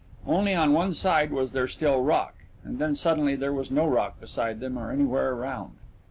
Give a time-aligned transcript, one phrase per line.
[0.25, 4.19] Only on one side was there still rock and then suddenly there was no rock
[4.19, 5.75] beside them or anywhere around.